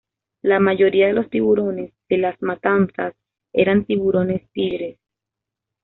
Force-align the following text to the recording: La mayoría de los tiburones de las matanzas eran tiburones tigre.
La 0.41 0.59
mayoría 0.59 1.05
de 1.05 1.13
los 1.13 1.29
tiburones 1.29 1.93
de 2.09 2.17
las 2.17 2.41
matanzas 2.41 3.13
eran 3.53 3.85
tiburones 3.85 4.49
tigre. 4.51 4.97